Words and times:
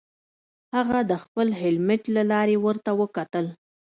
هغه 0.75 0.99
د 1.09 1.11
خپل 1.23 1.47
هیلمټ 1.61 2.01
له 2.15 2.21
لارې 2.31 2.55
ورته 2.65 2.91
وکتل 3.01 3.45